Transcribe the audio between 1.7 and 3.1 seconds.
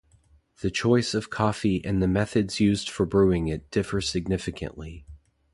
and the methods used for